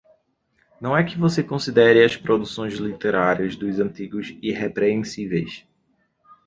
[0.81, 5.63] Não é que você considere as produções literárias dos antigos irrepreensíveis.